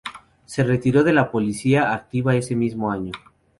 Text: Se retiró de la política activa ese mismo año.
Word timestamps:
Se 0.45 0.63
retiró 0.63 1.03
de 1.03 1.13
la 1.13 1.29
política 1.29 1.93
activa 1.93 2.33
ese 2.35 2.55
mismo 2.55 2.91
año. 2.91 3.11